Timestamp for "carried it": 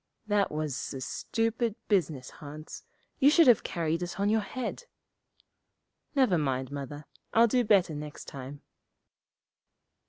3.61-4.19